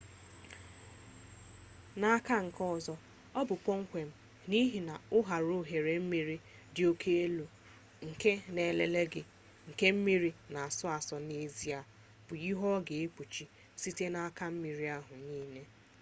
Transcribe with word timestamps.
n'aka 1.99 2.35
nke 2.45 2.61
ọzọ 2.75 2.95
ọ 3.39 3.41
bụ 3.47 3.55
kpomkwem 3.63 4.09
n'ihi 4.49 4.79
na 4.87 4.95
ụharaohere 5.17 5.93
mmiri 6.03 6.37
dị 6.73 6.81
oke 6.91 7.09
elu 7.25 7.45
nke 8.07 8.31
na 8.55 8.61
nlele 8.69 9.01
gị 9.13 9.21
nke 9.69 9.85
mmiri 9.95 10.29
na-asọ 10.53 10.85
asọ 10.97 11.15
n'ezie 11.27 11.79
bụ 12.25 12.33
ihe 12.49 12.65
ọ 12.77 12.79
ga-ekpuchi-site 12.87 14.05
n'aka 14.13 14.45
mmiri 14.53 14.85
ahụ 14.97 15.13
niile 15.27 15.63